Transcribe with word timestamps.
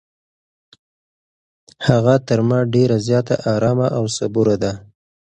هغه 1.87 2.13
تر 2.27 2.39
ما 2.49 2.59
ډېره 2.73 2.97
زیاته 3.07 3.35
ارامه 3.53 3.87
او 3.97 4.03
صبوره 4.17 4.55
ده. 4.63 4.71